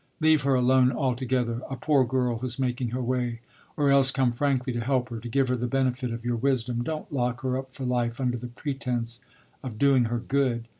Leave 0.19 0.41
her 0.41 0.55
alone 0.55 0.91
altogether 0.91 1.61
a 1.69 1.75
poor 1.75 2.03
girl 2.03 2.39
who's 2.39 2.57
making 2.57 2.89
her 2.89 3.03
way 3.03 3.39
or 3.77 3.91
else 3.91 4.09
come 4.09 4.31
frankly 4.31 4.73
to 4.73 4.79
help 4.79 5.09
her, 5.09 5.19
to 5.19 5.29
give 5.29 5.47
her 5.47 5.55
the 5.55 5.67
benefit 5.67 6.11
of 6.11 6.25
your 6.25 6.37
wisdom. 6.37 6.83
Don't 6.83 7.13
lock 7.13 7.41
her 7.41 7.55
up 7.55 7.71
for 7.71 7.83
life 7.85 8.19
under 8.19 8.39
the 8.39 8.47
pretence 8.47 9.19
of 9.61 9.77
doing 9.77 10.05
her 10.05 10.17
good. 10.17 10.67